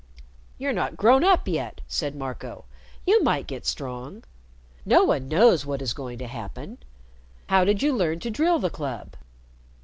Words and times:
"You've 0.57 0.73
not 0.73 0.97
grown 0.97 1.23
up 1.23 1.47
yet!" 1.47 1.81
said 1.87 2.15
Marco. 2.15 2.65
"You 3.05 3.21
might 3.21 3.45
get 3.45 3.67
strong." 3.67 4.23
No 4.83 5.03
one 5.03 5.27
knows 5.29 5.63
what 5.63 5.79
is 5.79 5.93
going 5.93 6.17
to 6.17 6.27
happen. 6.27 6.79
How 7.49 7.63
did 7.65 7.83
you 7.83 7.95
learn 7.95 8.19
to 8.21 8.31
drill 8.31 8.57
the 8.57 8.71
club?" 8.71 9.09